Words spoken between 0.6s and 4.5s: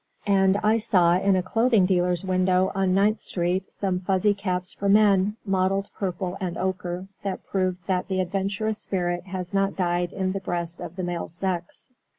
I saw, in a clothing dealer's window on Ninth Street, some fuzzy